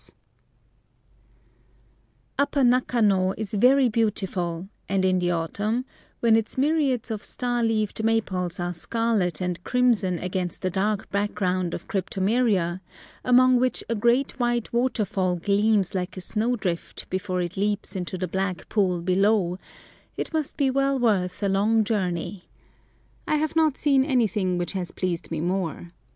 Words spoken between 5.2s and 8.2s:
autumn, when its myriads of star leaved